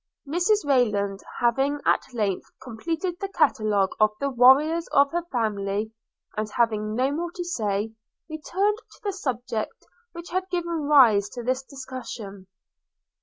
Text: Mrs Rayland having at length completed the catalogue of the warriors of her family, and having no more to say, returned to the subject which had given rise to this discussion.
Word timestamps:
Mrs 0.27 0.65
Rayland 0.65 1.19
having 1.41 1.79
at 1.85 2.11
length 2.11 2.47
completed 2.59 3.19
the 3.19 3.27
catalogue 3.27 3.91
of 3.99 4.09
the 4.19 4.31
warriors 4.31 4.87
of 4.87 5.11
her 5.11 5.21
family, 5.31 5.91
and 6.35 6.49
having 6.49 6.95
no 6.95 7.11
more 7.11 7.29
to 7.35 7.43
say, 7.45 7.91
returned 8.27 8.79
to 8.93 9.01
the 9.03 9.13
subject 9.13 9.85
which 10.13 10.31
had 10.31 10.49
given 10.49 10.87
rise 10.87 11.29
to 11.29 11.43
this 11.43 11.61
discussion. 11.61 12.47